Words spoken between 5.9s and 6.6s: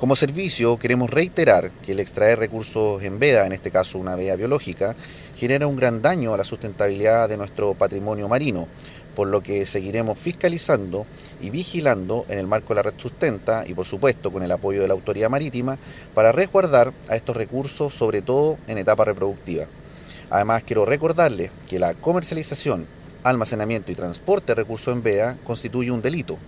daño a la